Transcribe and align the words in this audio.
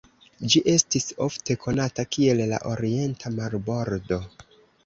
Ĝi 0.53 0.61
estis 0.71 1.05
ofte 1.25 1.57
konata 1.65 2.07
kiel 2.15 2.43
la 2.55 2.63
"orienta 2.73 3.33
marbordo". 3.39 4.21